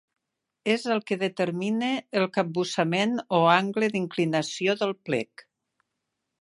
És 0.75 0.85
el 0.95 1.01
que 1.09 1.17
determina 1.23 1.89
el 2.21 2.25
capbussament 2.39 3.15
o 3.41 3.45
angle 3.59 3.93
d'inclinació 3.97 4.79
del 4.83 4.99
plec. 5.11 5.49